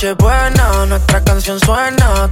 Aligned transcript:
noche 0.00 0.14
buena, 0.14 0.86
nuestra 0.86 1.22
canción 1.22 1.60
suena. 1.60 2.29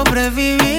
sobrevivir. 0.00 0.69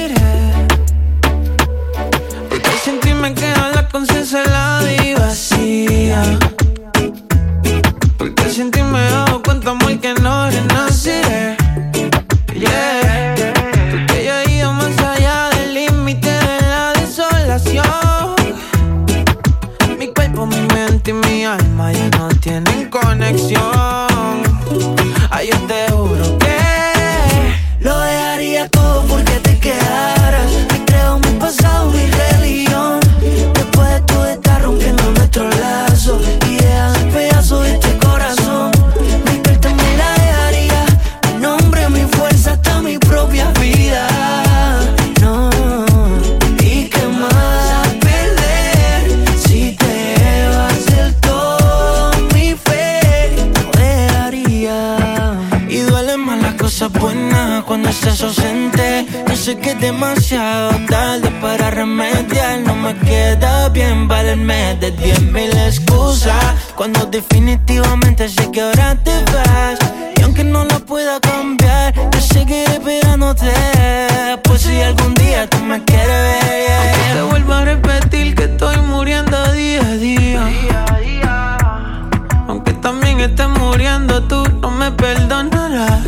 esté 83.26 83.48
muriendo, 83.48 84.24
tú 84.24 84.44
no 84.62 84.72
me 84.72 84.92
perdonarás. 84.92 86.02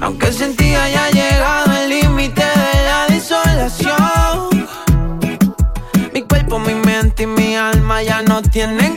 Aunque 0.00 0.32
sentía 0.32 0.84
haya 0.84 1.10
llegado 1.10 1.72
el 1.72 1.90
límite 1.90 2.42
de 2.42 2.84
la 2.84 3.06
desolación. 3.08 4.48
Mi 6.12 6.22
cuerpo, 6.22 6.58
mi 6.58 6.74
mente 6.74 7.22
y 7.24 7.26
mi 7.26 7.56
alma 7.56 8.02
ya 8.02 8.22
no 8.22 8.42
tienen 8.42 8.96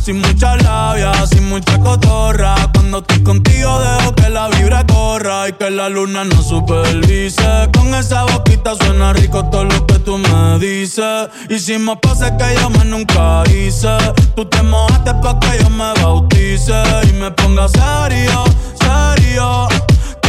Sin 0.00 0.20
mucha 0.20 0.56
labia, 0.56 1.12
sin 1.26 1.48
mucha 1.48 1.78
cotorra. 1.78 2.54
Cuando 2.72 2.98
estoy 2.98 3.22
contigo, 3.22 3.78
dejo 3.80 4.14
que 4.14 4.28
la 4.30 4.48
vibra 4.48 4.86
corra 4.86 5.48
y 5.48 5.52
que 5.52 5.70
la 5.70 5.88
luna 5.88 6.24
no 6.24 6.42
supervise. 6.42 7.68
Con 7.74 7.94
esa 7.94 8.24
boquita 8.24 8.74
suena 8.76 9.12
rico 9.12 9.44
todo 9.50 9.64
lo 9.64 9.86
que 9.86 9.98
tú 9.98 10.18
me 10.18 10.58
dices. 10.58 11.28
Hicimos 11.50 11.98
pase 12.00 12.32
que 12.38 12.54
yo 12.60 12.70
más 12.70 12.86
nunca 12.86 13.42
hice. 13.50 13.96
Tú 14.34 14.44
te 14.46 14.62
mojaste 14.62 15.14
pa' 15.22 15.38
que 15.40 15.62
yo 15.62 15.70
me 15.70 15.92
bautice 16.02 16.82
y 17.08 17.12
me 17.14 17.30
ponga 17.32 17.68
serio, 17.68 18.44
serio 18.80 19.68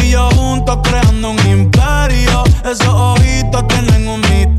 y 0.04 0.12
yo 0.12 0.30
juntos 0.32 0.80
creando 0.84 1.32
un 1.32 1.40
imperio. 1.48 2.44
Esos 2.64 2.88
ojitos 2.88 3.68
tienen 3.68 4.08
un 4.08 4.22
misterio. 4.22 4.59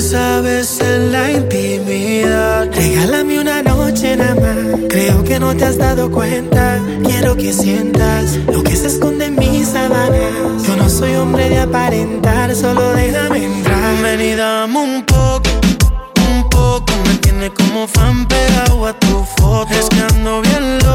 sabes 0.00 0.80
en 0.80 1.12
la 1.12 1.30
intimidad. 1.30 2.68
Regálame 2.72 3.40
una 3.40 3.62
noche 3.62 4.16
nada 4.16 4.34
más. 4.34 4.80
Creo 4.88 5.24
que 5.24 5.40
no 5.40 5.56
te 5.56 5.64
has 5.64 5.78
dado 5.78 6.10
cuenta. 6.10 6.80
Quiero 7.04 7.36
que 7.36 7.52
sientas 7.52 8.36
lo 8.52 8.62
que 8.62 8.76
se 8.76 8.86
esconde 8.86 9.26
en 9.26 9.36
mis 9.36 9.68
sábanas. 9.68 10.66
Yo 10.66 10.76
no 10.76 10.88
soy 10.88 11.14
hombre 11.14 11.48
de 11.48 11.60
aparentar, 11.60 12.54
solo 12.54 12.92
déjame 12.92 13.44
entrar. 13.44 14.02
Ven 14.02 14.20
y 14.20 14.34
dame 14.34 14.78
un 14.78 15.04
poco, 15.04 15.50
un 16.30 16.48
poco. 16.48 16.92
Me 17.06 17.14
tiene 17.18 17.50
como 17.52 17.86
fan 17.88 18.26
pegado 18.26 18.86
a 18.86 18.92
tu 18.98 19.24
foto. 19.36 19.74
Es 19.74 19.88
que 19.88 20.00
ando 20.00 20.42
bien 20.42 20.78
loco, 20.78 20.87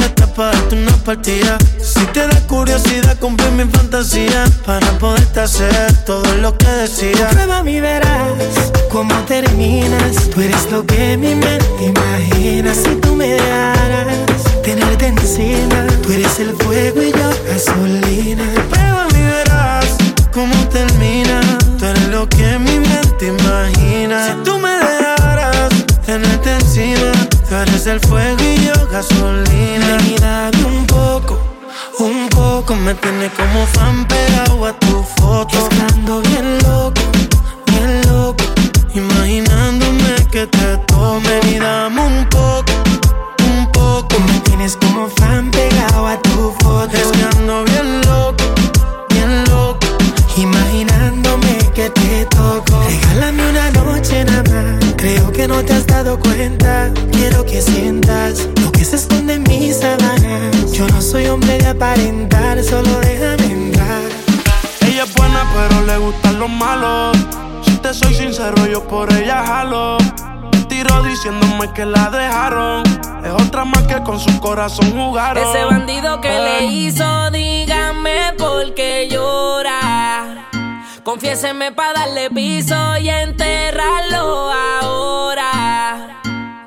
estás 0.00 0.28
para 0.30 0.52
darte 0.52 0.76
una 0.76 0.96
partida. 0.98 1.58
Si 1.80 2.04
te 2.06 2.26
da 2.26 2.40
curiosidad, 2.46 3.18
compré 3.18 3.50
mi 3.50 3.64
fantasía. 3.64 4.44
Para 4.64 4.86
poderte 4.98 5.40
hacer 5.40 5.92
todo 6.04 6.34
lo 6.36 6.56
que 6.56 6.66
decía. 6.66 7.28
Prueba 7.30 7.62
mi 7.62 7.80
verás 7.80 8.70
cómo 8.90 9.14
terminas. 9.26 10.30
Tú 10.30 10.40
eres 10.40 10.70
lo 10.70 10.84
que 10.86 11.16
mi 11.16 11.34
mente 11.34 11.84
imagina. 11.84 12.74
Si 12.74 12.94
tú 12.96 13.14
me 13.14 13.28
dejaras 13.28 14.06
tenerte 14.62 15.06
encima, 15.06 15.86
tú 16.02 16.12
eres 16.12 16.38
el 16.38 16.54
fuego 16.56 17.02
y 17.02 17.12
yo 17.12 17.30
gasolina. 17.48 18.44
Prueba 18.70 19.06
mi 19.14 19.22
verás 19.22 19.86
cómo 20.32 20.54
termina. 20.68 21.40
Tú 21.78 21.86
eres 21.86 22.08
lo 22.08 22.28
que 22.28 22.58
mi 22.58 22.78
mente 22.78 23.26
imagina. 23.26 24.28
Si 24.28 24.44
tú 24.44 24.58
me 24.58 24.70
dejaras 24.70 25.21
tenerte 26.04 26.54
encima, 26.54 27.12
tú 27.48 27.54
eres 27.54 27.86
el 27.86 28.00
fuego 28.00 28.38
y 28.42 28.66
yo 28.66 28.88
gasolina. 28.90 29.98
Y 30.08 30.16
dame 30.20 30.64
un 30.64 30.86
poco, 30.86 31.38
un 31.98 32.28
poco. 32.28 32.74
Me 32.76 32.94
tiene 32.94 33.30
como 33.30 33.66
fan 33.66 34.06
pegado 34.06 34.66
a 34.66 34.72
tu 34.78 35.02
foto. 35.16 35.68
Estando 35.70 36.20
bien 36.22 36.58
loco, 36.58 37.02
bien 37.66 38.00
loco. 38.08 38.44
Imaginándome 38.94 40.26
que 40.30 40.46
te 40.46 40.76
tome 40.86 41.40
y 41.50 41.58
dame 41.58 42.00
un 42.00 42.28
poco 42.28 42.72
tienes 44.44 44.76
como 44.76 45.08
fan 45.08 45.50
pegado 45.50 46.06
a 46.06 46.20
tu 46.22 46.52
foto. 46.60 46.92
Te 55.72 55.78
has 55.78 55.86
dado 55.86 56.18
cuenta. 56.18 56.90
Quiero 57.12 57.44
que 57.44 57.62
sientas 57.62 58.48
lo 58.62 58.70
que 58.72 58.84
se 58.84 58.96
esconde 58.96 59.34
en 59.34 59.42
mis 59.44 59.78
sábanas. 59.78 60.72
Yo 60.72 60.86
no 60.88 61.00
soy 61.00 61.26
hombre 61.26 61.58
de 61.58 61.68
aparentar, 61.68 62.62
solo 62.62 63.00
déjame 63.00 63.52
entrar. 63.52 64.02
Ella 64.86 65.04
es 65.04 65.14
buena, 65.14 65.44
pero 65.54 65.86
le 65.86 65.96
gustan 65.98 66.38
los 66.38 66.50
malos. 66.50 67.16
Si 67.64 67.76
te 67.76 67.94
soy 67.94 68.14
sincero, 68.14 68.66
yo 68.66 68.86
por 68.86 69.12
ella 69.12 69.42
jalo 69.46 69.98
tiro 70.72 71.02
diciéndome 71.02 71.70
que 71.74 71.84
la 71.84 72.08
dejaron. 72.08 72.82
Es 73.24 73.32
otra 73.32 73.64
más 73.64 73.82
que 73.82 74.02
con 74.02 74.18
su 74.18 74.40
corazón 74.40 74.90
jugaron. 74.92 75.46
Ese 75.46 75.64
bandido 75.64 76.20
que 76.20 76.30
le 76.30 76.64
hizo, 76.64 77.30
dígame 77.30 78.32
por 78.38 78.72
qué 78.74 79.08
llora. 79.10 80.31
Confiéseme 81.04 81.72
para 81.72 82.00
darle 82.00 82.30
piso 82.30 82.76
y 82.98 83.08
enterrarlo 83.08 84.52
ahora. 84.52 86.20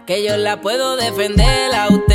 Que 0.06 0.24
yo 0.24 0.36
la 0.36 0.60
puedo 0.60 0.98
defender 0.98 1.74
a 1.74 1.88
usted 1.88 2.15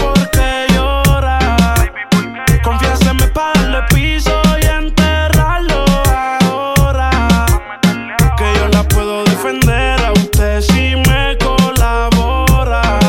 por 2.63 2.77
para 3.33 3.53
darle 3.61 3.79
piso 3.93 4.41
y 4.61 4.65
enterrarlo 4.65 5.85
ahora. 6.05 7.45
Que 8.37 8.53
yo 8.55 8.67
la 8.69 8.83
puedo 8.87 9.23
defender 9.23 9.99
a 10.01 10.11
usted 10.13 10.61
si 10.61 10.95
me 10.95 11.37
colabora. 11.37 12.99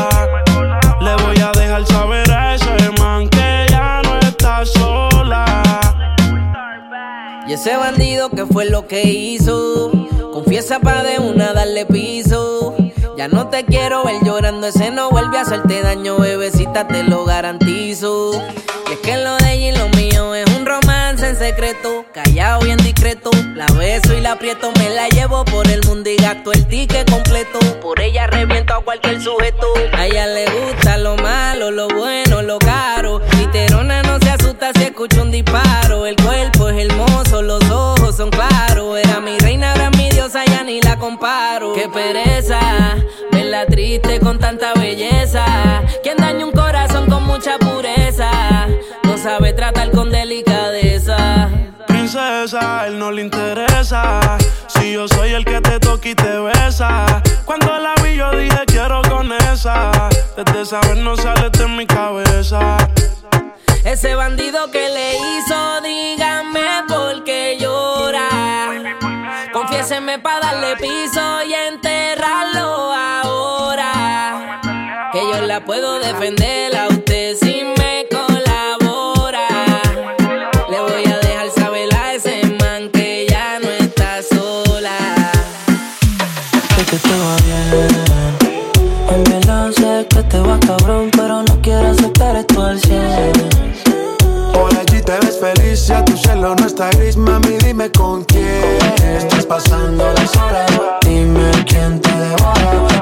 Le 1.01 1.15
voy 1.23 1.39
a 1.39 1.51
dejar 1.51 1.85
saber 1.85 2.31
a 2.31 2.55
ese 2.55 2.91
man 2.99 3.29
que 3.29 3.65
ya 3.69 4.01
no 4.03 4.19
está 4.19 4.65
sola. 4.65 5.45
Y 7.47 7.53
ese 7.53 7.75
bandido 7.75 8.29
que 8.29 8.45
fue 8.45 8.65
lo 8.65 8.87
que 8.87 9.03
hizo, 9.03 9.91
confiesa 10.31 10.79
pa' 10.79 11.03
de 11.03 11.19
una 11.19 11.53
darle 11.53 11.85
piso. 11.85 12.75
Ya 13.17 13.27
no 13.27 13.47
te 13.49 13.63
quiero 13.65 14.03
ver 14.03 14.15
llorando, 14.23 14.67
ese 14.67 14.89
no 14.89 15.11
vuelve 15.11 15.37
a 15.37 15.41
hacerte 15.41 15.81
daño, 15.83 16.17
bebecita, 16.17 16.87
te 16.87 17.03
lo 17.03 17.25
garantizo. 17.25 18.31
Que 19.03 19.17
lo 19.17 19.35
de 19.35 19.53
ella 19.53 19.67
y 19.67 19.75
lo 19.77 19.89
mío 19.89 20.33
es 20.33 20.45
un 20.55 20.65
romance 20.65 21.27
en 21.27 21.35
secreto, 21.35 22.05
callado 22.13 22.61
bien 22.61 22.77
discreto. 22.77 23.31
La 23.53 23.65
beso 23.65 24.13
y 24.17 24.21
la 24.21 24.31
aprieto, 24.31 24.71
me 24.79 24.89
la 24.89 25.09
llevo 25.09 25.43
por 25.43 25.67
el 25.69 25.81
mundo 25.85 26.09
y 26.09 26.15
gasto 26.15 26.53
el 26.53 26.65
ticket 26.67 27.11
completo. 27.11 27.59
Por 27.81 27.99
ella 27.99 28.27
reviento 28.27 28.73
a 28.73 28.81
cualquier 28.81 29.21
sujeto. 29.21 29.67
A 29.91 30.05
ella 30.05 30.25
le 30.27 30.45
gusta 30.45 30.97
lo 30.97 31.17
malo, 31.17 31.69
lo 31.69 31.89
bueno, 31.89 32.41
lo 32.41 32.57
caro. 32.59 33.21
Literona 33.37 34.03
no 34.03 34.19
se 34.19 34.29
asusta 34.29 34.71
si 34.73 34.83
escucha 34.83 35.21
un 35.21 35.31
disparo. 35.31 36.05
El 36.05 36.15
cuerpo 36.15 36.69
es 36.69 36.89
hermoso, 36.89 37.41
los 37.41 37.63
ojos 37.69 38.15
son 38.15 38.29
claros. 38.29 38.97
Era 38.97 39.19
mi 39.19 39.37
reina, 39.37 39.73
ni 40.73 40.81
la 40.81 40.97
comparo. 40.97 41.73
Qué 41.73 41.87
pereza 41.87 42.59
la 43.31 43.67
triste 43.67 44.19
con 44.19 44.39
tanta 44.39 44.73
belleza. 44.73 45.45
Quien 46.01 46.17
daña 46.17 46.43
un 46.43 46.51
corazón 46.51 47.07
con 47.07 47.23
mucha 47.23 47.59
pureza, 47.59 48.31
no 49.03 49.15
sabe 49.15 49.53
tratar 49.53 49.91
con 49.91 50.09
delicadeza. 50.09 51.49
Princesa, 51.85 52.87
él 52.87 52.97
no 52.97 53.11
le 53.11 53.21
interesa. 53.21 54.19
Si 54.67 54.93
yo 54.93 55.07
soy 55.07 55.33
el 55.33 55.45
que 55.45 55.61
te 55.61 55.79
toca 55.79 56.09
y 56.09 56.15
te 56.15 56.39
besa. 56.39 57.21
Cuando 57.45 57.77
la 57.77 57.93
vi, 58.03 58.15
yo 58.15 58.31
dije 58.31 58.63
quiero 58.65 59.03
con 59.03 59.31
esa. 59.31 60.09
Desde 60.35 60.65
saber 60.65 60.97
no 60.97 61.15
sale 61.15 61.51
de 61.51 61.67
mi 61.67 61.85
cabeza. 61.85 62.77
Ese 63.85 64.15
bandido 64.15 64.71
que 64.71 64.87
le 64.89 65.17
hizo, 65.17 65.81
dígame 65.81 66.83
por 66.87 67.23
qué 67.25 67.57
llora. 67.59 68.29
Confiéseme 69.51 70.19
para 70.19 70.39
darle 70.39 70.77
piso 70.77 71.43
y 71.43 71.53
enterrarlo 71.53 72.93
ahora. 72.93 74.61
Que 75.11 75.19
yo 75.19 75.41
la 75.41 75.63
puedo 75.65 75.99
defender 75.99 76.75
a 76.77 76.87
usted 76.87 77.35
si 77.35 77.63
me 77.77 78.07
colabora. 78.09 78.43
Ya 95.75 96.05
tu 96.05 96.15
cielo 96.15 96.55
no 96.55 96.67
está 96.67 96.89
gris, 96.91 97.17
mami, 97.17 97.57
dime 97.65 97.91
con 97.91 98.23
quién 98.25 98.77
estás 99.01 99.45
pasando 99.45 100.13
las 100.13 100.35
horas. 100.37 100.71
Dime 101.03 101.51
quién 101.67 101.99
te 101.99 102.11
devora, 102.11 102.92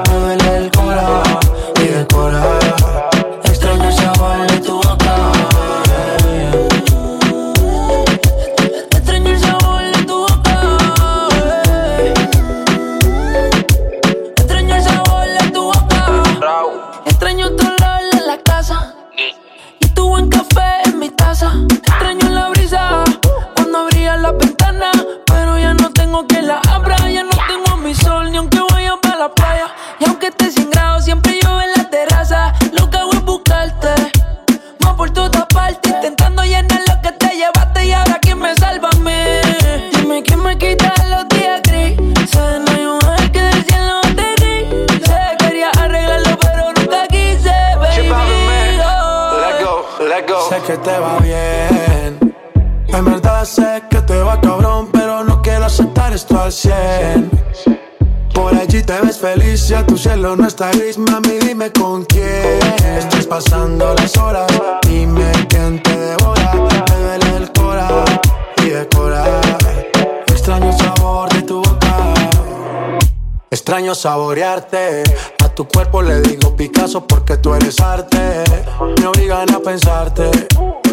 estaréis, 60.52 60.98
mami, 60.98 61.38
dime 61.40 61.72
con 61.72 62.04
quién. 62.04 62.60
Estás 62.98 63.26
pasando 63.26 63.94
las 63.94 64.16
horas, 64.18 64.46
dime 64.86 65.32
quién 65.48 65.82
te 65.82 65.96
devora. 65.96 66.52
Me 66.90 66.96
duele 67.02 67.36
el 67.36 67.52
cora 67.52 67.88
y 68.62 68.68
decora 68.68 69.24
Extraño 70.28 70.72
sabor 70.76 71.32
de 71.32 71.42
tu 71.42 71.62
boca. 71.62 72.14
Extraño 73.50 73.94
saborearte. 73.94 75.04
A 75.42 75.48
tu 75.48 75.66
cuerpo 75.66 76.02
le 76.02 76.20
digo 76.20 76.54
Picasso 76.54 77.06
porque 77.06 77.38
tú 77.38 77.54
eres 77.54 77.80
arte. 77.80 78.44
Me 79.00 79.06
obligan 79.06 79.54
a 79.54 79.58
pensarte. 79.58 80.30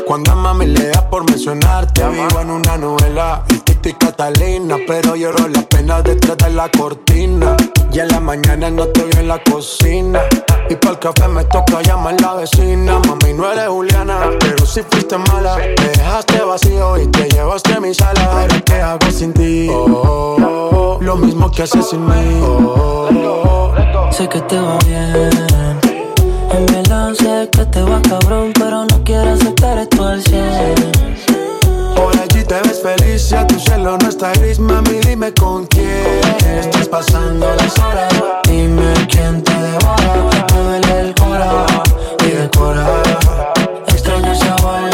Cuando 0.10 0.32
a 0.32 0.36
mami 0.36 0.66
le 0.66 0.88
da 0.88 1.08
por 1.08 1.24
mencionarte, 1.24 2.04
vivo 2.10 2.42
en 2.42 2.50
una 2.50 2.80
novela. 2.80 3.44
El 3.48 3.62
Tito 3.62 3.90
y 3.90 3.94
Catalina, 3.94 4.78
pero 4.88 5.16
lloro 5.16 5.48
las 5.48 5.66
penas 5.66 6.04
detrás 6.04 6.36
de 6.36 6.50
la 6.50 6.68
cortina. 6.68 7.56
Y 7.94 8.00
en 8.00 8.08
la 8.08 8.20
mañana 8.20 8.72
no 8.72 8.86
estoy 8.86 9.12
en 9.20 9.28
la 9.28 9.38
cocina. 9.44 10.22
Y 10.68 10.74
para 10.78 10.94
el 10.94 11.00
café 11.00 11.28
me 11.28 11.44
toca 11.44 11.84
llamar 11.84 12.20
la 12.22 12.34
vecina. 12.34 12.98
Mami, 13.08 13.34
no 13.34 13.52
eres 13.52 13.68
Juliana, 13.68 14.32
pero 14.40 14.66
si 14.66 14.82
fuiste 14.82 15.16
mala. 15.16 15.58
Te 15.76 15.90
dejaste 15.90 16.42
vacío 16.42 16.98
y 16.98 17.06
te 17.06 17.30
llevaste 17.30 17.74
a 17.76 17.80
mi 17.80 17.94
sala. 17.94 18.24
Ahora 18.32 18.62
qué 18.62 18.82
hago 18.82 19.12
sin 19.12 19.32
ti. 19.32 19.70
Oh, 19.72 20.98
lo 21.00 21.18
mismo 21.18 21.52
que 21.52 21.62
haces 21.62 21.88
sin 21.88 22.04
mí. 22.04 22.42
Sé 24.10 24.28
que 24.28 24.42
te 24.42 24.60
va 24.60 24.80
bien 24.88 25.89
en 26.52 26.66
verdad 26.66 27.14
sé 27.14 27.50
que 27.52 27.66
te 27.66 27.82
vas 27.84 28.02
cabrón, 28.02 28.52
pero 28.54 28.86
no 28.86 29.04
quiero 29.04 29.32
aceptar 29.32 29.78
esto 29.78 30.06
al 30.06 30.22
cien. 30.24 30.76
Por 31.96 32.18
allí 32.18 32.44
te 32.44 32.56
ves 32.62 32.82
feliz, 32.82 33.22
si 33.22 33.36
a 33.36 33.46
tu 33.46 33.60
cielo 33.60 33.98
no 34.02 34.10
está 34.10 34.32
gris, 34.34 34.60
mami, 34.60 35.00
dime 35.06 35.34
con 35.34 35.66
quién. 35.68 36.22
Estás 36.60 36.88
pasando 36.88 37.48
las 37.56 37.78
horas, 37.80 38.14
dime 38.48 38.94
quién 39.10 39.44
te 39.44 39.54
devora. 39.54 40.46
Me 40.50 40.64
duele 40.64 41.00
el 41.02 41.16
cora 41.16 41.66
y 42.26 42.32
decora. 42.32 42.86
Extraño 43.88 44.32
esa 44.32 44.56
bola 44.58 44.89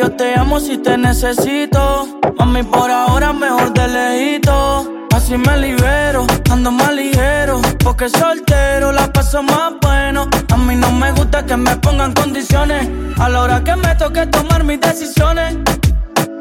yo 0.00 0.10
te 0.12 0.34
amo 0.34 0.58
si 0.60 0.78
te 0.78 0.96
necesito. 0.96 2.08
Mami, 2.38 2.62
por 2.62 2.90
ahora 2.90 3.32
mejor 3.32 3.72
de 3.74 3.86
lejito. 3.88 4.90
Así 5.14 5.36
me 5.36 5.56
libero, 5.58 6.26
ando 6.50 6.70
más 6.70 6.92
ligero. 6.94 7.60
Porque 7.84 8.08
soltero 8.08 8.92
la 8.92 9.12
paso 9.12 9.42
más 9.42 9.74
bueno. 9.82 10.28
A 10.52 10.56
mí 10.56 10.74
no 10.74 10.90
me 10.92 11.12
gusta 11.12 11.44
que 11.44 11.56
me 11.56 11.76
pongan 11.76 12.14
condiciones. 12.14 12.88
A 13.18 13.28
la 13.28 13.42
hora 13.42 13.62
que 13.62 13.76
me 13.76 13.94
toque 13.96 14.26
tomar 14.26 14.64
mis 14.64 14.80
decisiones. 14.80 15.58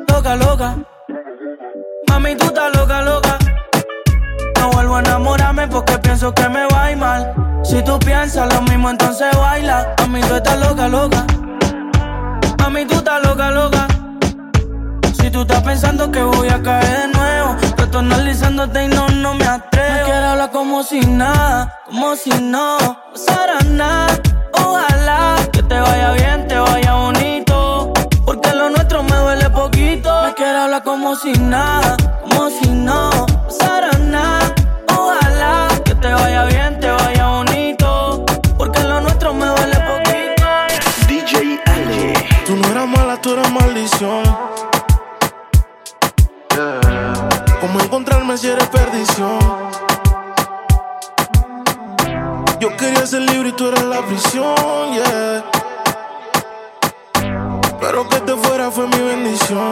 Loca, 0.08 0.36
loca. 0.36 0.76
Mami, 2.08 2.36
tú 2.36 2.46
estás 2.46 2.76
loca, 2.78 3.02
loca. 3.02 3.38
No 4.58 4.72
vuelvo 4.72 4.96
a 4.96 5.00
enamorarme 5.00 5.68
porque 5.68 5.98
pienso 5.98 6.34
que 6.34 6.48
me 6.48 6.66
va 6.68 6.86
a 6.86 6.92
ir 6.92 6.98
mal. 6.98 7.34
Si 7.64 7.84
tú 7.84 8.00
piensas 8.00 8.54
lo 8.54 8.62
mismo, 8.62 8.90
entonces 8.90 9.28
baila. 9.36 9.96
A 9.98 10.08
mí 10.08 10.22
tú 10.22 10.36
estás 10.36 10.60
loca, 10.60 10.88
loca. 10.88 11.26
A 12.64 12.70
mí 12.70 12.86
tú 12.86 12.99
si 15.14 15.32
tú 15.32 15.44
estás 15.44 15.64
pensando 15.64 16.12
que 16.12 16.22
voy 16.22 16.50
a 16.50 16.62
caer 16.62 17.04
de 17.04 17.08
nuevo, 17.08 17.56
yo 17.78 17.86
estoy 17.86 18.02
analizándote 18.02 18.84
y 18.84 18.88
no, 18.90 19.08
no 19.08 19.34
me 19.34 19.46
atrevo. 19.46 19.96
Me 19.96 20.04
quiero 20.04 20.28
hablar 20.28 20.52
como 20.52 20.84
si 20.84 21.00
nada, 21.00 21.74
como 21.86 22.18
si 22.18 22.32
no 22.32 22.78
pasara 23.14 23.62
nada. 23.62 24.20
Ojalá 24.52 25.38
que 25.54 25.64
te 25.64 25.80
vaya 25.80 26.12
bien, 26.12 26.50
te 26.50 26.60
vaya 26.60 26.96
bonito. 26.96 27.94
Porque 28.26 28.54
lo 28.54 28.72
nuestro 28.72 29.04
me 29.04 29.16
duele 29.16 29.50
poquito. 29.52 30.22
Me 30.26 30.34
quiero 30.34 30.58
hablar 30.64 30.84
como 30.84 31.16
si 31.16 31.32
nada, 31.32 31.96
como 32.22 32.50
si 32.50 32.68
no 32.68 33.26
pasara 33.48 33.98
nada. 34.00 34.54
Ojalá 34.90 35.70
que 35.86 35.96
te 35.96 36.12
vaya 36.14 36.44
bien, 36.44 36.78
te 36.82 36.92
vaya 36.92 37.19
¿Cómo 48.30 48.38
encontrarme 48.38 48.38
si 48.38 48.48
eres 48.48 48.68
perdición? 48.70 49.40
Yo 52.60 52.78
quería 52.78 53.08
ser 53.08 53.22
libre 53.22 53.50
y 53.50 53.52
tú 53.54 53.68
eras 53.70 53.86
la 53.86 54.02
prisión, 54.06 54.94
yeah. 54.94 55.46
Pero 57.80 58.08
que 58.08 58.20
te 58.20 58.36
fuera 58.36 58.70
fue 58.70 58.88
mi 58.88 59.00
bendición. 59.00 59.72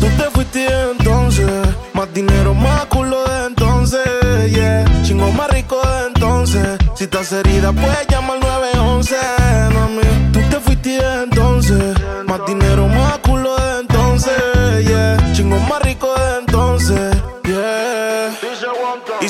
Tú 0.00 0.06
te 0.16 0.30
fuiste 0.30 0.66
entonces, 0.90 1.50
más 1.92 2.14
dinero, 2.14 2.54
más 2.54 2.86
culo 2.86 3.22
de 3.28 3.46
entonces, 3.46 4.50
yeah. 4.50 4.86
Chingo 5.02 5.30
más 5.32 5.50
rico 5.50 5.76
de 5.86 6.06
entonces. 6.06 6.78
Si 6.94 7.04
estás 7.04 7.30
herida, 7.32 7.72
puedes 7.72 8.06
llamar 8.08 8.36
al 8.36 8.40
911, 8.40 9.16
mami. 9.74 10.00
Tú 10.00 10.17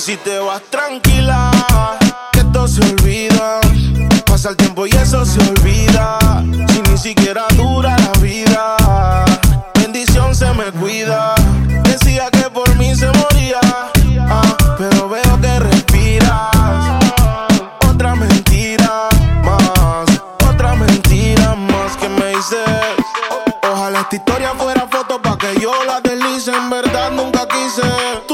si 0.09 0.16
te 0.16 0.38
vas 0.38 0.62
tranquila, 0.71 1.08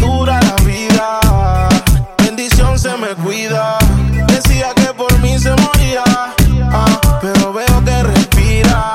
dura 0.00 0.40
la 0.42 0.56
vida, 0.64 1.20
bendición 2.18 2.78
se 2.78 2.96
me 2.96 3.08
cuida. 3.08 3.78
Decía 4.26 4.72
que 4.74 4.92
por 4.94 5.16
mí 5.18 5.38
se 5.38 5.50
moría, 5.50 6.04
ah, 6.72 7.00
pero 7.20 7.52
veo 7.52 7.84
que 7.84 8.02
respiras. 8.02 8.94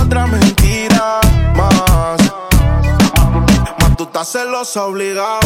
Otra 0.00 0.26
mentira 0.26 1.20
más. 1.54 2.18
Más 3.80 3.96
tú 3.96 4.04
estás 4.04 4.28
celosa 4.28 4.84
obligado. 4.84 5.40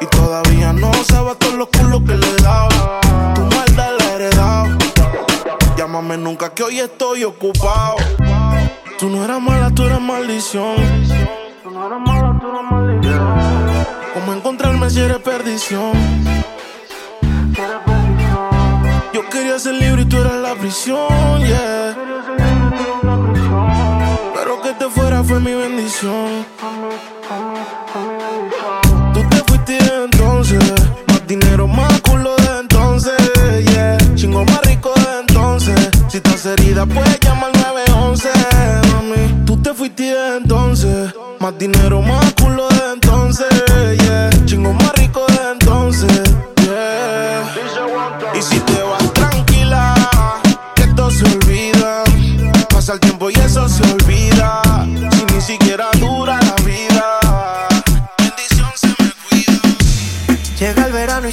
Y 0.00 0.06
todavía 0.06 0.72
no 0.72 0.92
sabes 1.04 1.38
todos 1.38 1.54
los 1.54 1.68
culos 1.68 2.02
que 2.02 2.16
le 2.16 2.36
dado. 2.42 3.00
Tu 3.34 3.40
maldad 3.42 3.90
la 3.98 4.04
he 4.04 4.14
heredado. 4.14 4.78
Llámame 5.76 6.16
nunca 6.16 6.52
que 6.52 6.62
hoy 6.64 6.80
estoy 6.80 7.24
ocupado. 7.24 7.96
Tú 8.98 9.08
no 9.08 9.24
eras 9.24 9.40
mala, 9.40 9.70
tú 9.70 9.84
eras 9.84 10.00
maldición. 10.00 10.76
¿Cómo 11.62 13.31
eres 14.96 15.18
perdición? 15.18 15.92
Yo 19.14 19.28
quería 19.30 19.58
ser 19.58 19.74
libre 19.74 20.02
y 20.02 20.04
tú 20.04 20.18
eras 20.18 20.34
la 20.34 20.54
prisión, 20.54 21.40
yeah. 21.40 21.96
Pero 24.34 24.62
que 24.62 24.72
te 24.72 24.88
fuera 24.90 25.22
fue 25.24 25.40
mi 25.40 25.54
bendición. 25.54 26.44
Tú 29.14 29.20
te 29.30 29.36
fuiste 29.46 29.72
de 29.72 30.04
entonces, 30.04 30.72
más 31.08 31.26
dinero, 31.26 31.66
más 31.66 32.00
culo 32.02 32.36
de 32.36 32.60
entonces, 32.60 33.16
yeah. 33.72 33.96
Chingo 34.14 34.44
más 34.44 34.60
rico 34.62 34.92
de 34.94 35.20
entonces. 35.20 35.90
Si 36.08 36.18
estás 36.18 36.44
herida, 36.46 36.84
puedes 36.86 37.18
llamar 37.20 37.50
al 37.54 37.62
911, 37.62 38.28
mami. 38.92 39.44
Tú 39.46 39.56
te 39.62 39.72
fuiste 39.72 40.02
de 40.02 40.36
entonces, 40.36 41.14
más 41.40 41.58
dinero, 41.58 42.02
más 42.02 42.32
culo 42.34 42.68
de 42.68 42.76
entonces, 42.76 42.91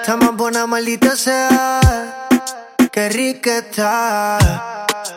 Está 0.00 0.16
más 0.16 0.36
buena, 0.36 0.66
maldita 0.66 1.16
sea. 1.16 1.80
Qué 2.90 3.08
rica 3.08 3.58
está. 3.58 4.38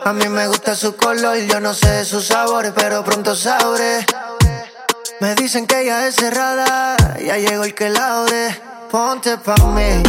A 0.04 0.12
mí 0.12 0.28
me 0.28 0.46
gusta 0.48 0.74
su 0.74 0.96
color, 0.96 1.36
yo 1.38 1.60
no 1.60 1.72
sé 1.72 2.04
sus 2.04 2.26
sabores, 2.26 2.72
pero 2.74 3.02
pronto 3.02 3.34
sabré. 3.34 4.04
Me 5.20 5.34
dicen 5.34 5.66
que 5.66 5.82
ella 5.82 6.06
es 6.06 6.16
cerrada, 6.16 6.96
ya 7.18 7.38
llegó 7.38 7.64
el 7.64 7.74
que 7.74 7.88
la 7.88 8.20
ore. 8.20 8.60
Ponte 8.90 9.38
pa' 9.38 9.56
mí, 9.74 10.02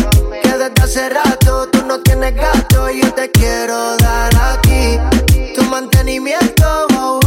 que 0.44 0.50
desde 0.50 0.84
hace 0.84 1.10
rato 1.10 1.70
tú 1.70 1.86
no 1.86 2.02
tienes 2.02 2.36
gato 2.36 2.92
yo 2.92 3.12
te 3.14 3.32
quiero 3.32 3.98
dar 3.98 4.32
aquí 4.36 5.00
tu 5.56 5.64
mantenimiento. 5.64 7.25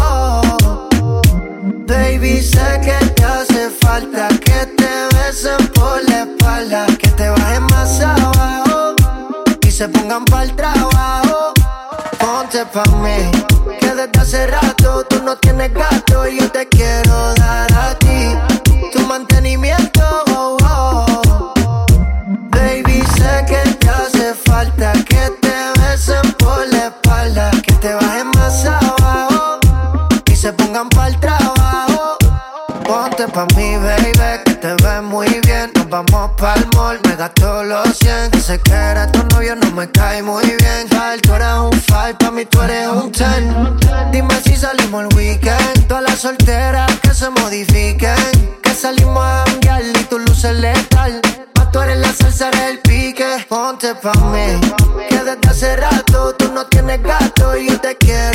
Baby, 1.89 2.43
sé 2.43 2.81
que 2.85 3.07
te 3.15 3.25
hace 3.25 3.71
falta 3.81 4.29
que 4.29 4.67
te 4.77 5.17
besen 5.17 5.69
por 5.69 6.05
la 6.07 6.25
espalda, 6.25 6.87
que 6.99 7.09
te 7.09 7.31
bajen 7.31 7.63
más 7.71 7.99
abajo 8.03 8.95
y 9.67 9.71
se 9.71 9.89
pongan 9.89 10.23
pa'l 10.27 10.55
trabajo. 10.55 11.55
Ponte 12.19 12.67
pa' 12.67 12.85
mí, 13.03 13.31
que 13.81 13.87
desde 13.95 14.21
hace 14.21 14.47
rato 14.49 15.03
tú 15.09 15.23
no 15.23 15.35
tienes 15.39 15.73
gato 15.73 16.29
y 16.29 16.39
yo 16.39 16.51
te 16.53 16.69
quiero 16.69 17.35
dar 17.37 17.73
a 17.73 17.95
ti 17.99 18.48
pa' 33.39 33.47
mí, 33.55 33.77
baby, 33.77 34.13
que 34.45 34.55
te 34.55 34.75
ves 34.83 35.03
muy 35.03 35.29
bien. 35.47 35.71
Nos 35.77 35.89
vamos 35.89 36.31
pa'l 36.39 36.67
mall, 36.75 36.99
mega 37.07 37.29
todos 37.35 37.65
los 37.67 37.97
100. 37.99 38.43
Sé 38.43 38.59
que 38.61 38.73
eres 38.73 39.13
tu 39.13 39.23
novio, 39.33 39.55
no 39.55 39.71
me 39.73 39.89
cae 39.91 40.23
muy 40.23 40.45
bien. 40.45 40.89
Tal, 40.91 41.21
tú 41.21 41.35
eres 41.35 41.55
un 41.59 41.73
5, 41.73 42.19
pa' 42.19 42.31
mí 42.33 42.45
tú 42.47 42.61
eres 42.63 42.89
un 42.89 43.13
10. 43.13 43.31
Dime 44.11 44.35
si 44.45 44.57
salimos 44.57 45.05
el 45.05 45.17
weekend. 45.17 45.87
Todas 45.87 46.03
las 46.03 46.19
solteras 46.19 46.91
que 47.01 47.15
se 47.15 47.31
modifiquen. 47.31 48.61
Que 48.63 48.75
salimos 48.75 49.25
a 49.25 49.45
cambiar 49.45 49.83
y 49.85 49.93
tu 50.11 50.19
luces 50.19 50.55
letal. 50.55 51.21
Pa' 51.53 51.71
tú 51.71 51.81
eres 51.81 51.99
la 51.99 52.13
salsa, 52.13 52.51
del 52.51 52.81
pique. 52.81 53.47
Ponte 53.49 53.95
pa' 53.95 54.15
mí. 54.33 54.61
Que 55.09 55.19
desde 55.19 55.49
hace 55.49 55.77
rato 55.77 56.35
tú 56.35 56.53
no 56.53 56.67
tienes 56.67 57.01
gato 57.03 57.57
y 57.57 57.69
yo 57.69 57.81
te 57.81 57.97
quiero 57.99 58.28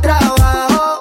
trabajo. 0.00 0.98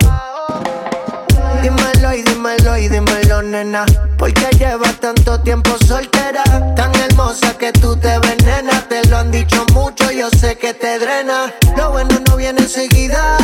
Dímelo 1.61 2.13
y 2.13 2.21
dímelo 2.23 2.77
y 2.77 2.89
dímelo, 2.89 3.41
nena. 3.41 3.85
Porque 4.17 4.47
llevas 4.57 4.99
tanto 4.99 5.39
tiempo 5.41 5.71
soltera, 5.85 6.43
tan 6.75 6.93
hermosa 6.95 7.57
que 7.57 7.71
tú 7.71 7.95
te 7.95 8.19
venenas. 8.19 8.87
Te 8.87 9.05
lo 9.07 9.17
han 9.17 9.31
dicho 9.31 9.65
mucho, 9.73 10.11
yo 10.11 10.29
sé 10.29 10.57
que 10.57 10.73
te 10.73 10.99
drena. 10.99 11.53
Lo 11.77 11.91
bueno 11.91 12.19
no 12.27 12.35
viene 12.35 12.61
enseguida. 12.61 13.37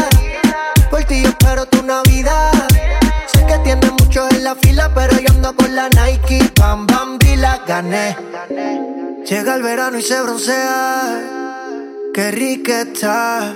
Por 0.90 1.04
ti 1.04 1.22
yo 1.24 1.30
espero 1.30 1.66
tu 1.66 1.84
Navidad. 1.84 2.52
Sé 3.34 3.46
que 3.46 3.58
tienes 3.60 3.92
muchos 3.92 4.32
en 4.32 4.44
la 4.44 4.56
fila, 4.56 4.92
pero 4.94 5.20
yo 5.20 5.30
ando 5.30 5.56
con 5.56 5.76
la 5.76 5.90
Nike. 5.90 6.52
Bam, 6.60 6.88
bam, 6.88 7.20
y 7.26 7.36
la 7.36 7.60
gané. 7.68 8.16
Llega 9.26 9.56
el 9.56 9.64
verano 9.64 9.98
y 9.98 10.02
se 10.02 10.22
broncea. 10.22 11.55
Qué 12.16 12.32
rica 12.32 12.84
está. 12.84 13.56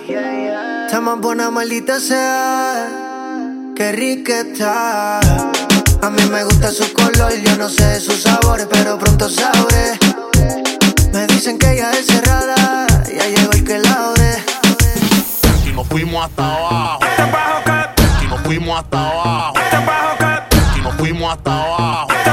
Está 0.85 0.99
más 0.99 1.17
buena, 1.21 1.49
maldita 1.49 1.97
sea. 1.97 2.89
Qué 3.73 3.93
rica 3.93 4.41
está. 4.41 5.21
A 6.01 6.09
mí 6.09 6.21
me 6.29 6.43
gusta 6.43 6.69
su 6.69 6.91
color, 6.91 7.31
yo 7.41 7.55
no 7.55 7.69
sé 7.69 7.85
de 7.85 8.01
sus 8.01 8.21
sabores, 8.21 8.67
pero 8.69 8.99
pronto 8.99 9.29
sabré. 9.29 9.97
Me 11.13 11.25
dicen 11.27 11.57
que 11.57 11.71
ella 11.71 11.91
es 11.91 12.07
cerrada, 12.07 12.85
ya 13.07 13.27
llegó 13.27 13.53
el 13.53 13.63
que 13.63 13.79
la 13.79 14.09
ore. 14.09 14.43
Y 15.65 15.71
nos 15.71 15.87
fuimos 15.87 16.25
hasta 16.25 16.43
abajo. 16.43 16.99
Y 18.21 18.27
nos 18.27 18.41
fuimos 18.41 18.77
hasta 18.77 19.09
abajo. 19.09 19.53
Y 20.77 20.81
nos 20.81 20.95
fuimos 20.95 21.31
hasta 21.31 21.63
abajo. 21.63 22.28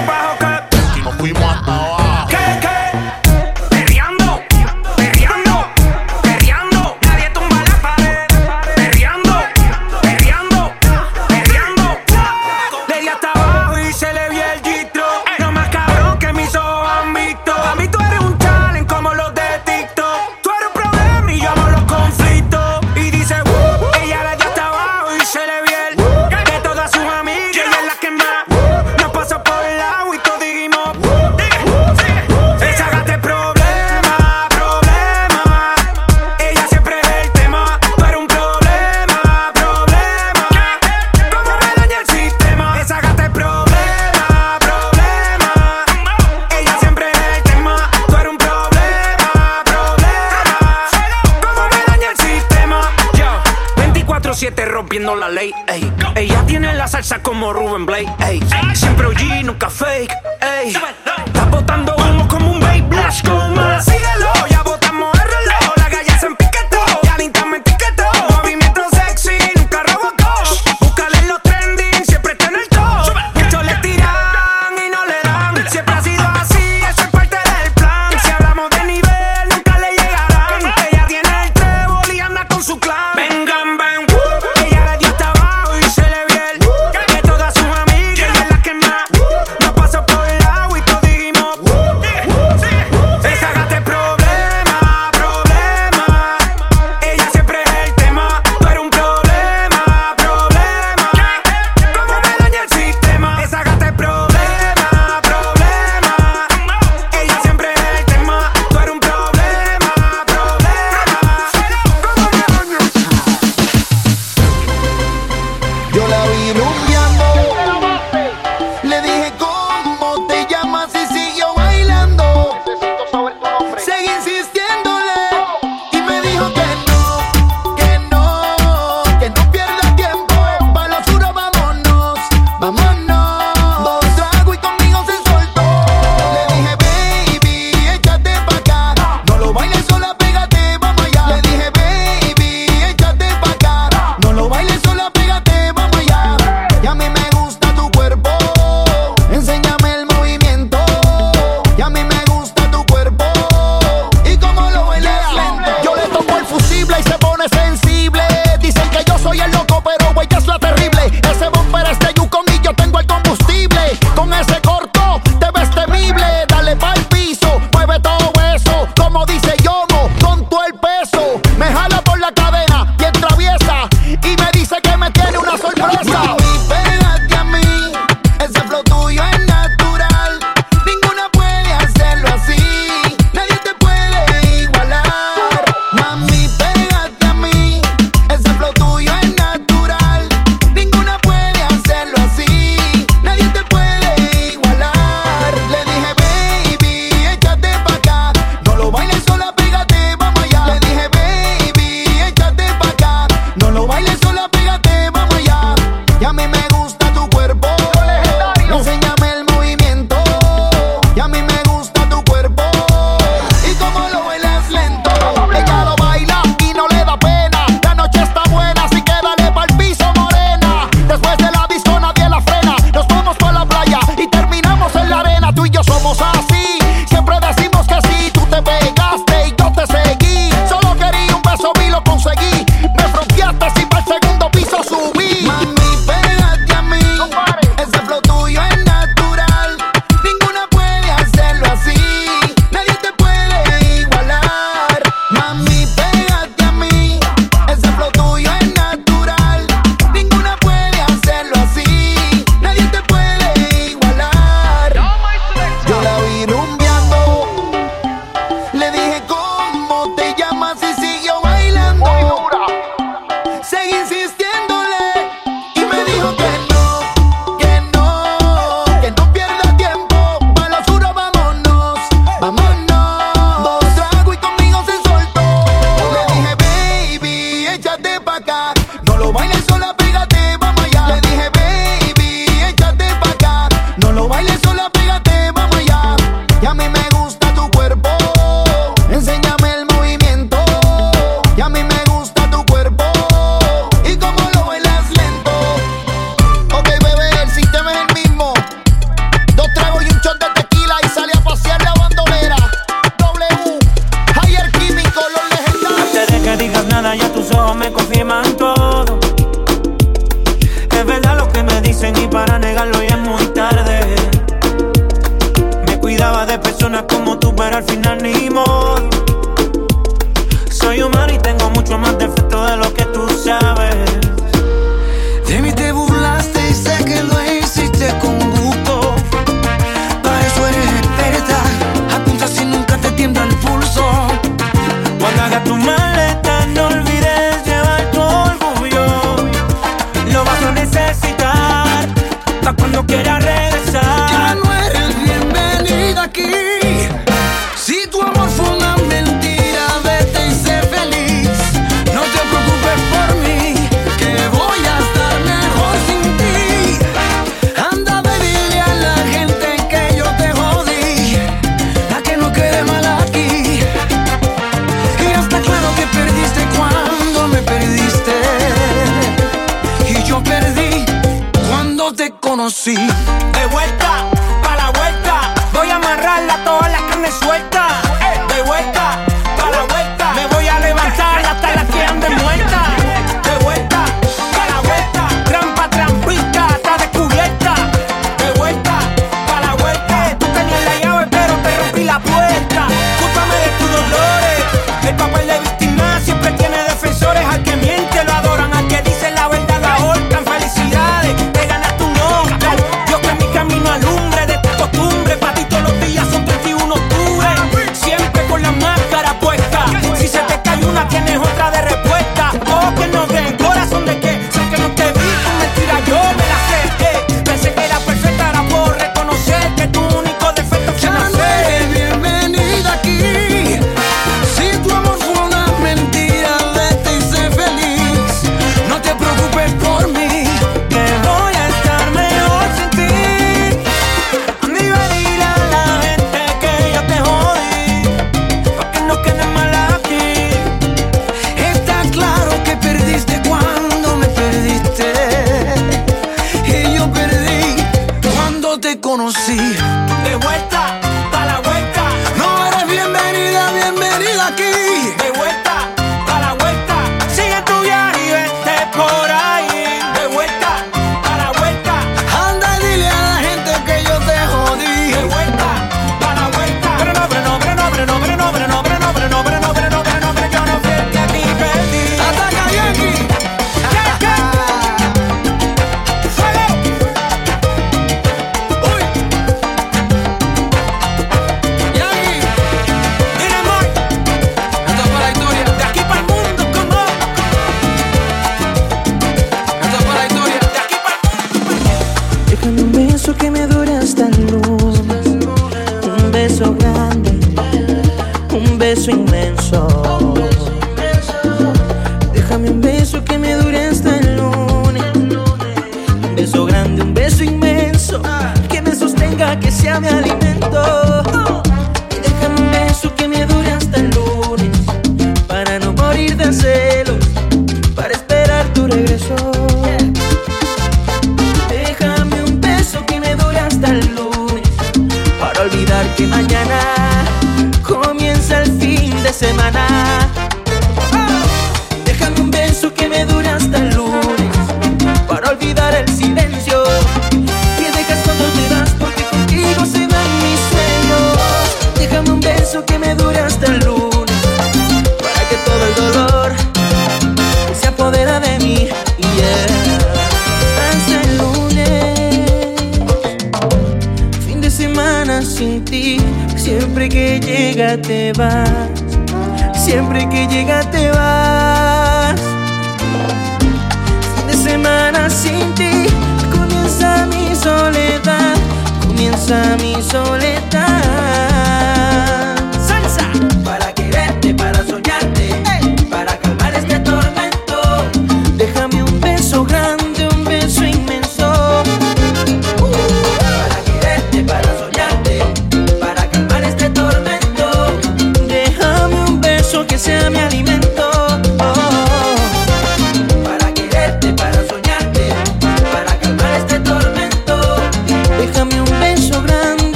Mi 569.81 570.03
soledad 570.03 571.45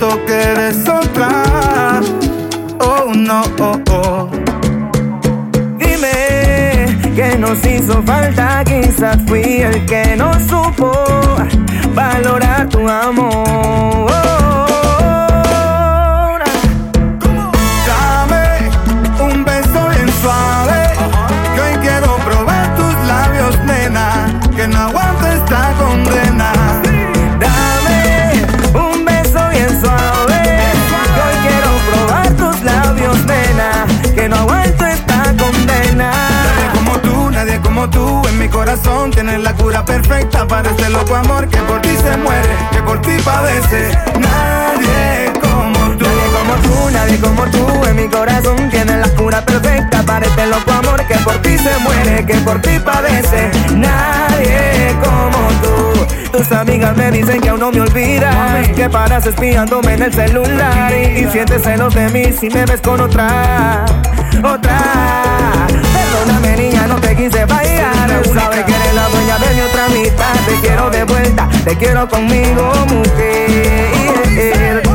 siento 0.00 0.24
que 0.24 0.32
eres. 0.32 0.76
Oh 2.80 3.12
no, 3.14 3.42
oh, 3.60 3.78
oh. 3.90 4.30
Dime 5.78 6.98
que 7.14 7.36
nos 7.38 7.64
hizo 7.64 8.02
falta, 8.02 8.64
quizás 8.64 9.18
fui 9.26 9.62
el 9.62 9.84
que 9.84 10.16
no 10.16 10.32
supo 10.48 10.92
valorar 11.94 12.68
tu 12.68 12.88
amor. 12.88 14.39
Como 37.80 37.90
tú, 37.90 38.28
en 38.28 38.38
mi 38.38 38.46
corazón 38.46 39.10
tienes 39.10 39.42
la 39.42 39.54
cura 39.54 39.82
perfecta 39.82 40.46
para 40.46 40.68
este 40.68 40.90
loco 40.90 41.14
amor 41.14 41.48
que 41.48 41.56
por 41.62 41.80
ti 41.80 41.96
se 41.96 42.14
muere, 42.18 42.48
que 42.72 42.82
por 42.82 43.00
ti 43.00 43.12
padece. 43.24 43.88
Nadie 44.18 45.32
como 45.40 45.96
tú, 45.96 46.04
nadie 46.04 46.28
como 46.36 46.54
tú, 46.56 46.90
nadie 46.92 47.18
como 47.18 47.44
tú, 47.46 47.86
en 47.86 47.96
mi 47.96 48.08
corazón 48.08 48.68
tienes 48.68 48.98
la 48.98 49.08
cura 49.14 49.40
perfecta 49.40 50.02
para 50.02 50.26
este 50.26 50.46
loco 50.46 50.70
amor 50.70 51.06
que 51.06 51.14
por 51.20 51.40
ti 51.40 51.56
se 51.56 51.78
muere, 51.78 52.26
que 52.26 52.34
por 52.40 52.60
ti 52.60 52.78
padece. 52.84 53.50
Nadie 53.74 54.94
como 55.02 55.48
tú. 55.62 56.36
Tus 56.36 56.52
amigas 56.52 56.94
me 56.98 57.10
dicen 57.10 57.40
que 57.40 57.48
aún 57.48 57.60
no 57.60 57.72
me 57.72 57.80
olvidas, 57.80 58.68
que 58.76 58.90
paras 58.90 59.24
espiándome 59.24 59.94
en 59.94 60.02
el 60.02 60.12
celular 60.12 60.92
y, 60.92 61.20
y 61.20 61.30
sientes 61.30 61.62
celos 61.62 61.94
de 61.94 62.10
mí 62.10 62.24
si 62.38 62.50
me 62.50 62.66
ves 62.66 62.82
con 62.82 63.00
otra, 63.00 63.86
otra. 64.44 64.79
Te 67.10 67.16
quise 67.16 67.44
fallar, 67.44 68.22
sabes 68.32 68.64
que 68.64 68.72
eres 68.72 68.94
la 68.94 69.08
dueña 69.08 69.36
de 69.40 69.54
mi 69.56 69.60
otra 69.62 69.88
mitad. 69.88 70.32
Te 70.46 70.54
quiero 70.60 70.90
de 70.90 71.02
vuelta, 71.02 71.48
te 71.64 71.76
quiero 71.76 72.08
conmigo, 72.08 72.72
mujer. 72.86 74.89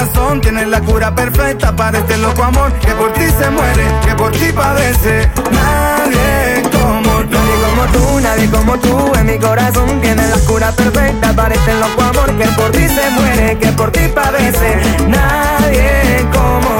Corazón 0.00 0.40
tienes 0.40 0.66
la 0.68 0.80
cura 0.80 1.14
perfecta 1.14 1.76
para 1.76 1.98
este 1.98 2.16
loco 2.16 2.42
amor 2.42 2.72
que 2.78 2.92
por 2.92 3.12
ti 3.12 3.26
se 3.38 3.50
muere, 3.50 3.84
que 4.06 4.14
por 4.14 4.32
ti 4.32 4.50
padece. 4.52 5.30
Nadie 5.52 6.62
como 6.72 7.20
tú, 7.26 7.36
nadie 7.36 7.58
como 7.66 7.92
tú, 7.92 8.20
nadie 8.20 8.50
como 8.50 8.78
tú, 8.78 9.12
en 9.18 9.26
mi 9.26 9.38
corazón 9.38 10.00
tienes 10.00 10.30
la 10.30 10.38
cura 10.46 10.72
perfecta 10.72 11.34
para 11.34 11.54
este 11.54 11.74
loco 11.74 12.02
amor 12.02 12.38
que 12.38 12.46
por 12.46 12.70
ti 12.70 12.88
se 12.88 13.10
muere, 13.10 13.58
que 13.58 13.72
por 13.72 13.90
ti 13.90 14.08
padece. 14.14 14.78
Nadie 15.06 16.26
como 16.32 16.79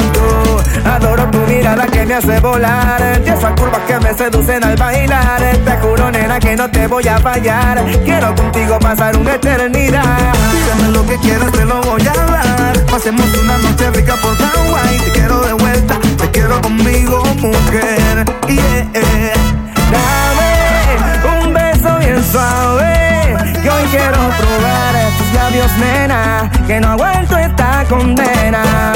adoro 0.84 1.30
tu 1.30 1.38
mirada 1.38 1.86
que 1.86 2.06
me 2.06 2.14
hace 2.14 2.40
volar, 2.40 3.20
y 3.24 3.28
esas 3.28 3.52
curvas 3.52 3.80
que 3.86 3.98
me 4.00 4.14
seducen 4.14 4.64
al 4.64 4.76
bailar. 4.76 5.40
Te 5.64 5.76
juro, 5.78 6.10
nena, 6.10 6.38
que 6.38 6.56
no 6.56 6.70
te 6.70 6.86
voy 6.86 7.06
a 7.08 7.18
fallar. 7.18 7.84
Quiero 8.04 8.34
contigo 8.34 8.78
pasar 8.78 9.16
una 9.16 9.34
eternidad. 9.34 10.32
Dígame 10.52 10.92
lo 10.92 11.06
que 11.06 11.16
quieras, 11.18 11.52
te 11.52 11.64
lo 11.64 11.80
voy 11.82 12.02
a 12.02 12.30
dar. 12.30 12.86
Pasemos 12.86 13.26
una 13.42 13.58
noche 13.58 13.90
rica 13.90 14.14
por 14.16 14.36
Hawaii. 14.36 14.98
Te 14.98 15.12
quiero 15.12 15.40
de 15.40 15.52
vuelta, 15.52 15.98
te 16.18 16.30
quiero 16.30 16.60
conmigo, 16.60 17.22
mujer. 17.36 18.24
Yeah. 18.48 18.86
Dame 19.92 21.44
un 21.44 21.54
beso 21.54 21.98
bien 21.98 22.22
suave. 22.24 23.36
Que 23.62 23.70
hoy 23.70 23.84
quiero 23.90 24.18
probar 24.18 24.94
tus 25.18 25.32
labios, 25.34 25.70
nena. 25.78 26.50
Que 26.66 26.80
no 26.80 26.88
aguanto 26.88 27.36
esta 27.36 27.84
condena. 27.88 28.92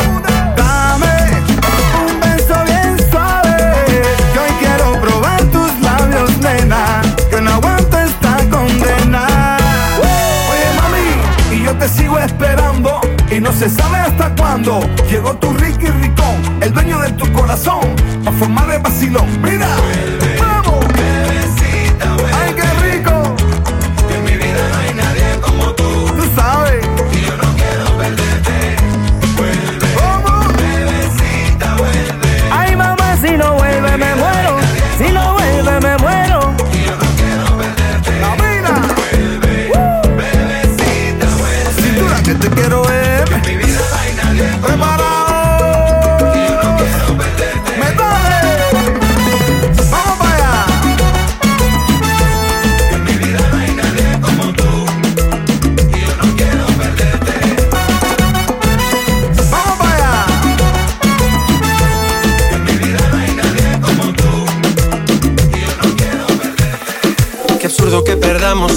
Te 11.84 11.88
sigo 11.90 12.18
esperando. 12.18 13.00
Y 13.30 13.40
no 13.40 13.52
se 13.52 13.68
sabe 13.68 13.98
hasta 13.98 14.34
cuándo 14.36 14.80
llegó 15.10 15.34
tu 15.36 15.52
Ricky 15.52 15.86
Ricón, 15.86 16.62
el 16.62 16.72
dueño 16.72 16.98
de 17.00 17.12
tu 17.12 17.30
corazón, 17.32 17.94
a 18.24 18.32
formar 18.32 18.70
el 18.70 18.80
vacilón. 18.80 19.26
Mira, 19.42 19.68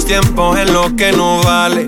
tiempo 0.08 0.56
en 0.56 0.72
lo 0.72 0.96
que 0.96 1.12
no 1.12 1.38
vale. 1.42 1.84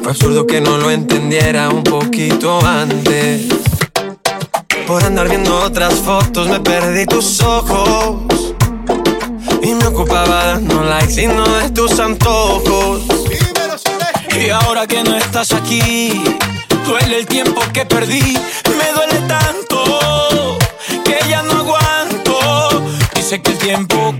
Fue 0.00 0.12
absurdo 0.12 0.46
que 0.46 0.60
no 0.60 0.78
lo 0.78 0.92
entendiera 0.92 1.70
un 1.70 1.82
poquito 1.82 2.64
antes. 2.64 3.48
Por 4.86 5.02
andar 5.02 5.28
viendo 5.28 5.58
otras 5.58 5.94
fotos 5.94 6.46
me 6.46 6.60
perdí 6.60 7.04
tus 7.04 7.40
ojos. 7.40 8.54
Y 9.60 9.74
me 9.74 9.86
ocupaba 9.86 10.46
dando 10.46 10.84
likes 10.84 11.20
y 11.20 11.26
no 11.26 11.48
de 11.58 11.70
tus 11.70 11.98
antojos. 11.98 13.02
Y 14.40 14.48
ahora 14.50 14.86
que 14.86 15.02
no 15.02 15.16
estás 15.16 15.50
aquí, 15.50 16.22
duele 16.86 17.18
el 17.18 17.26
tiempo 17.26 17.60
que 17.72 17.84
perdí. 17.84 18.38
Me 18.78 18.92
duele 18.94 19.20
tanto 19.26 20.56
que 21.04 21.18
ya 21.28 21.42
no 21.42 21.58
aguanto. 21.58 22.84
Dice 23.16 23.42
que 23.42 23.50
el 23.50 23.58
tiempo 23.58 24.14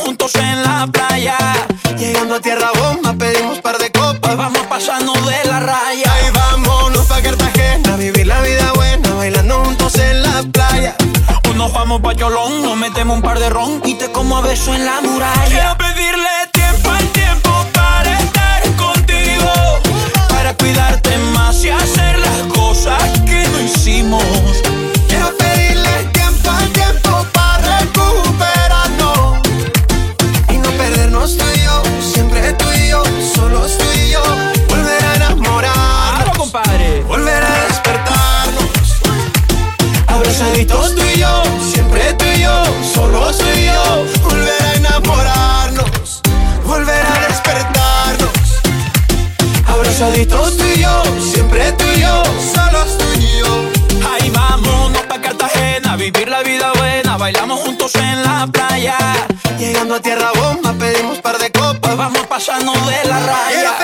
juntos 0.00 0.34
en 0.36 0.62
la 0.62 0.86
playa. 0.86 1.36
Llegando 1.98 2.36
a 2.36 2.40
tierra 2.40 2.70
bomba 2.78 3.12
pedimos 3.14 3.58
par 3.60 3.78
de 3.78 3.90
copas, 3.90 4.36
vamos 4.36 4.66
pasando 4.68 5.12
de 5.12 5.44
la 5.44 5.60
raya. 5.60 6.12
Ahí 6.12 6.30
vámonos 6.32 7.06
pa' 7.06 7.20
Cartagena, 7.22 7.96
vivir 7.96 8.26
la 8.26 8.40
vida 8.40 8.72
buena, 8.74 9.14
bailando 9.14 9.64
juntos 9.64 9.94
en 9.96 10.22
la 10.22 10.42
playa. 10.52 10.94
O 11.48 11.52
nos 11.54 11.72
vamos 11.72 12.00
pa' 12.00 12.14
Cholón, 12.14 12.62
nos 12.62 12.76
metemos 12.76 13.16
un 13.16 13.22
par 13.22 13.38
de 13.38 13.50
ron 13.50 13.80
y 13.84 13.94
te 13.94 14.10
como 14.10 14.38
a 14.38 14.40
beso 14.40 14.74
en 14.74 14.84
la 14.84 15.00
muralla. 15.00 15.46
Quiero 15.48 15.76
pedirle 15.76 16.30
tiempo 16.52 16.90
al 16.90 17.06
tiempo 17.08 17.50
para 17.72 18.18
estar 18.18 18.62
contigo, 18.76 19.52
para 20.28 20.54
cuidarte 20.54 21.16
más 21.34 21.62
y 21.64 21.70
hacer 21.70 22.09
Abrazaditos 50.00 50.56
tú 50.56 50.64
y 50.64 50.80
yo, 50.80 51.02
siempre 51.20 51.72
tú 51.72 51.84
y 51.94 52.00
yo, 52.00 52.22
solo 52.54 52.86
tú 52.96 53.04
y 53.20 53.38
yo. 53.38 54.08
Ahí 54.10 54.30
vámonos 54.30 55.02
pa' 55.02 55.20
Cartagena, 55.20 55.94
vivir 55.96 56.26
la 56.26 56.42
vida 56.42 56.72
buena, 56.78 57.18
bailamos 57.18 57.60
juntos 57.60 57.94
en 57.96 58.22
la 58.22 58.46
playa. 58.46 58.96
Llegando 59.58 59.96
a 59.96 60.00
tierra 60.00 60.32
bomba, 60.34 60.72
pedimos 60.72 61.18
par 61.18 61.36
de 61.36 61.52
copas, 61.52 61.98
vamos 61.98 62.26
pasando 62.28 62.72
de 62.72 63.08
la 63.10 63.20
raya. 63.20 63.50
Quiero 63.50 63.78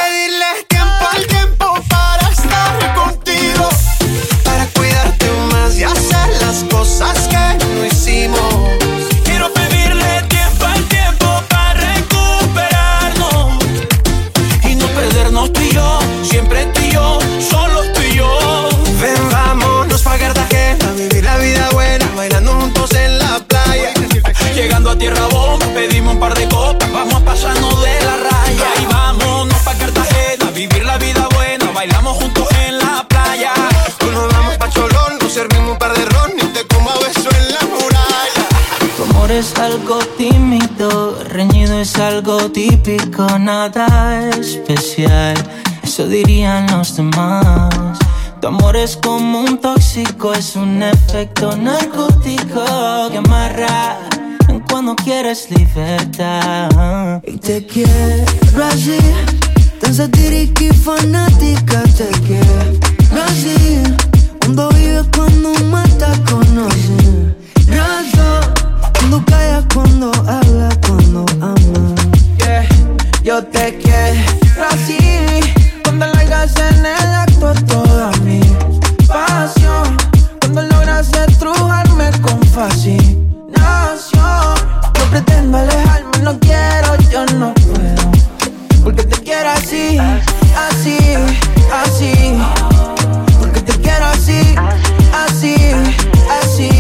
A 24.97 24.99
tierra 24.99 25.27
bomba, 25.27 25.67
pedimos 25.75 26.15
un 26.15 26.21
par 26.21 26.35
de 26.35 26.49
copas, 26.49 26.91
vamos 26.91 27.21
pasando 27.21 27.69
de 27.83 28.01
la 28.03 28.17
raya. 28.17 28.69
Y 28.81 28.87
vámonos 28.87 29.59
pa' 29.63 29.75
Cartagena, 29.75 30.51
vivir 30.53 30.87
la 30.87 30.97
vida 30.97 31.29
buena, 31.35 31.71
bailamos 31.71 32.17
juntos 32.17 32.49
en 32.67 32.79
la 32.79 33.07
playa. 33.07 33.53
Tú 33.99 34.11
nos 34.11 34.33
vamos 34.33 34.57
pa' 34.57 34.71
Cholón, 34.71 35.19
nos 35.21 35.31
servimos 35.31 35.73
un 35.73 35.79
par 35.79 35.95
de 35.95 36.03
ron 36.07 36.31
y 36.39 36.47
te 36.47 36.67
como 36.69 36.89
a 36.89 36.95
beso 36.95 37.29
en 37.31 37.53
la 37.53 37.61
muralla. 37.61 38.49
Tu 38.97 39.03
amor 39.03 39.31
es 39.33 39.55
algo 39.59 39.99
tímido, 40.17 41.23
reñido 41.25 41.79
es 41.79 41.95
algo 41.97 42.51
típico, 42.51 43.39
nada 43.39 44.31
especial. 44.31 45.37
Eso 45.83 46.07
dirían 46.09 46.69
los 46.71 46.97
demás. 46.97 47.99
Tu 48.41 48.47
amor 48.47 48.77
es 48.77 48.97
como 48.97 49.41
un 49.41 49.59
tóxico, 49.59 50.33
es 50.33 50.57
un 50.57 50.83
efecto 50.83 51.55
narcótico 51.55 53.11
que 53.11 53.19
amarra 53.19 53.99
cuando 54.77 54.95
quieres 54.95 55.51
libertad. 55.51 57.23
Y 57.27 57.39
te 57.39 57.65
quiero 57.65 58.63
así, 58.63 58.99
tan 59.81 59.95
satírica 59.95 60.65
y 60.65 60.69
fanática. 60.69 61.83
Te 61.97 62.11
quiero 62.27 63.23
así, 63.25 63.83
cuando 64.39 64.69
vives, 64.73 65.07
cuando 65.17 65.55
mata, 65.71 66.13
conoce. 66.29 67.35
Razón, 67.69 68.53
cuando 68.99 69.25
callas, 69.25 69.65
cuando 69.73 70.13
hablas, 70.29 70.79
cuando 70.87 71.25
amas. 71.41 71.95
Yeah, 72.37 72.69
yo 73.25 73.43
te 73.45 73.79
quiero 73.79 74.67
así, 74.73 74.99
cuando 75.85 76.05
largas 76.05 76.55
en 76.59 76.85
el 76.85 77.15
acto 77.15 77.55
toda 77.67 78.11
mi 78.25 78.46
Alejarme, 85.55 86.19
no 86.23 86.39
quiero, 86.41 86.97
yo 87.11 87.25
no 87.37 87.55
puedo. 87.55 88.13
Porque 88.83 89.05
te 89.05 89.17
quiero 89.23 89.51
así, 89.51 89.99
así, 89.99 90.99
así. 91.73 92.13
Porque 93.39 93.61
te 93.61 93.73
quiero 93.81 94.07
así, 94.07 94.55
así, 95.13 95.55
así. 96.41 96.71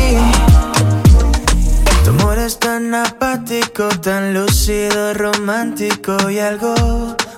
Tu 2.05 2.11
amor 2.11 2.39
es 2.39 2.59
tan 2.59 2.95
apático, 2.95 3.89
tan 4.01 4.35
lúcido, 4.35 5.15
romántico 5.15 6.31
y 6.31 6.39
algo 6.39 6.75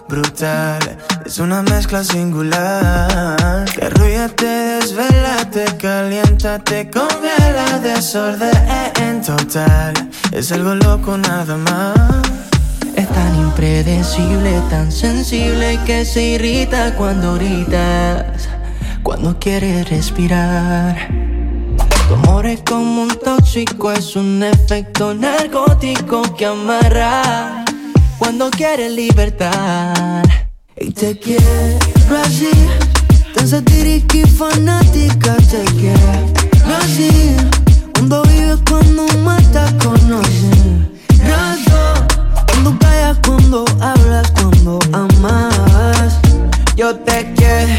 brutal. 0.09 0.99
Es 1.25 1.39
una 1.39 1.63
mezcla 1.63 2.03
singular. 2.03 3.65
Te 3.67 4.29
te 4.31 4.47
desvela, 4.47 5.49
te 5.51 5.65
calienta, 5.77 6.59
te 6.59 6.91
congela, 6.91 7.79
desorden 7.83 9.23
total. 9.23 9.95
Es 10.33 10.51
algo 10.53 10.75
loco 10.75 11.17
nada 11.19 11.57
más. 11.57 11.95
Es 12.97 13.09
tan 13.09 13.35
impredecible, 13.37 14.61
tan 14.71 14.91
sensible 14.91 15.79
que 15.87 16.05
se 16.05 16.23
irrita 16.23 16.95
cuando 16.97 17.35
gritas, 17.35 18.49
cuando 19.03 19.39
quieres 19.39 19.89
respirar. 19.89 21.09
Tu 22.09 22.15
amor 22.15 22.47
es 22.47 22.63
como 22.63 23.03
un 23.03 23.19
tóxico, 23.23 23.93
es 23.93 24.17
un 24.17 24.43
efecto 24.43 25.15
narcótico 25.15 26.23
que 26.35 26.47
amarra 26.47 27.58
cuando 28.19 28.51
quieres 28.51 28.93
libertad. 28.93 30.25
Y 30.77 30.91
te 30.91 31.19
quiero 31.19 31.43
así, 32.25 32.51
tan 33.35 33.49
satírica 33.49 34.19
y 34.19 34.25
fanática. 34.25 35.37
Te 35.37 35.65
quiero 35.79 36.77
así, 36.81 37.37
cuando 37.95 38.23
vives, 38.25 38.59
cuando 38.69 39.07
matas, 39.19 39.73
conoces. 39.83 40.57
Razón, 41.27 42.07
cuando 42.47 42.79
callas, 42.79 43.19
cuando 43.25 43.65
hablas, 43.81 44.31
cuando 44.33 44.79
amas. 44.93 46.19
Yo 46.77 46.95
te 46.97 47.33
quiero 47.35 47.73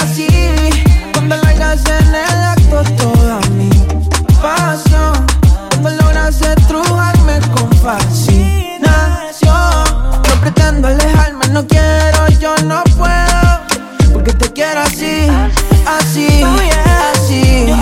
así, 0.00 0.28
cuando 1.12 1.36
largas 1.36 1.82
en 1.86 2.08
el 2.08 2.44
acto 2.44 2.82
toda 2.96 3.40
mi 3.56 3.70
pasión. 4.40 5.26
Cuando 5.82 6.02
logras 6.02 6.40
estrujarme 6.40 7.40
con 7.54 7.70
fascinación. 7.78 8.23
Así, 15.86 16.42
así. 17.12 17.64
Yo 17.66 17.76